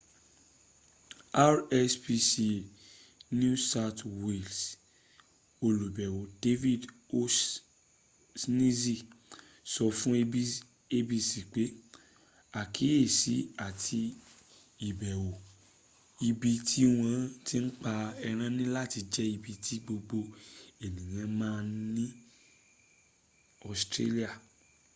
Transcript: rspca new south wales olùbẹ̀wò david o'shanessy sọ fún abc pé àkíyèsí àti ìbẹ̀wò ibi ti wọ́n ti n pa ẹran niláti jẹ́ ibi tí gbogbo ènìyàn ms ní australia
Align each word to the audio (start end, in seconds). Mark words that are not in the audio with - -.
rspca 1.55 2.59
new 3.39 3.53
south 3.71 4.01
wales 4.23 4.59
olùbẹ̀wò 5.65 6.21
david 6.43 6.81
o'shanessy 7.19 8.95
sọ 9.73 9.85
fún 9.97 10.13
abc 11.03 11.29
pé 11.53 11.63
àkíyèsí 12.61 13.35
àti 13.67 13.99
ìbẹ̀wò 14.89 15.31
ibi 16.27 16.51
ti 16.67 16.81
wọ́n 16.97 17.21
ti 17.47 17.57
n 17.65 17.67
pa 17.81 17.93
ẹran 18.27 18.51
niláti 18.59 18.99
jẹ́ 19.13 19.27
ibi 19.35 19.51
tí 19.65 19.75
gbogbo 19.85 20.19
ènìyàn 20.85 21.29
ms 21.39 21.57
ní 21.95 22.05
australia 23.69 24.29